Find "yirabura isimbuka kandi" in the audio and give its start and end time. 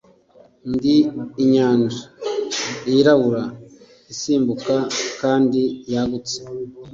2.91-5.61